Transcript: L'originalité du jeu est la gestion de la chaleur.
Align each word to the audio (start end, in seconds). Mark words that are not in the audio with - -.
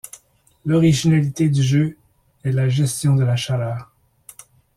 L'originalité 0.65 1.47
du 1.47 1.61
jeu 1.61 1.95
est 2.43 2.51
la 2.51 2.69
gestion 2.69 3.13
de 3.15 3.23
la 3.23 3.35
chaleur. 3.35 3.93